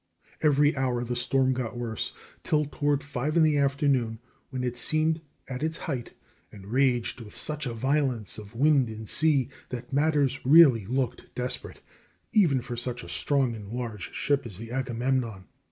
[0.41, 2.11] Every hour the storm got worse,
[2.41, 4.17] till toward five in the afternoon,
[4.49, 6.13] when it seemed at its height
[6.51, 11.81] and raged with such a violence of wind and sea that matters really looked "desperate"
[12.33, 15.45] even for such a strong and large ship as the Agamemnon.